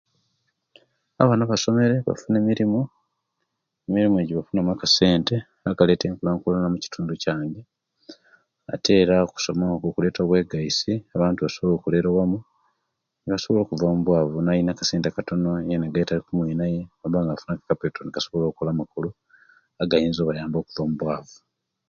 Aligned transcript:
Abaana 1.21 1.41
abasomere 1.45 1.95
bafuna 2.07 2.37
emirimu, 2.43 2.81
emirimu 3.87 4.17
bafunamu 4.37 4.71
akassente 4.73 5.35
akaleeta 5.69 6.05
enkulakulana 6.07 6.65
omukitundu 6.67 7.13
kyange; 7.23 7.61
ate 8.73 8.91
era 9.01 9.15
okusoma 9.25 9.65
okwo 9.75 9.87
kuleeta 9.93 10.21
okwegaita, 10.23 10.93
abantu 11.15 11.39
basobola 11.41 11.73
o'kolera 11.75 12.07
owamu 12.09 12.39
nibasobola 13.21 13.61
okuba 13.63 13.95
mubwaavu 13.95 14.33
owa 14.39 14.77
kassente 14.79 15.07
akatono 15.09 15.49
yena 15.69 15.85
naleetaku 15.87 16.27
omwinaye, 16.33 16.79
nebabanga 16.83 17.31
bafuna 17.35 17.61
capital, 17.69 18.05
basobola 18.13 18.45
o'kola 18.47 18.69
amakulu 18.73 19.09
agayinza 19.81 20.19
okubayamba 20.21 20.57
okuva 20.59 20.83
mubwaavu. 20.89 21.37